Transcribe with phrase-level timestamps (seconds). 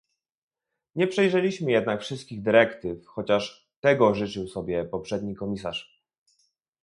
[0.95, 6.01] Nie przejrzeliśmy jednak wszystkich dyrektyw, chociaż tego życzył sobie poprzedni komisarz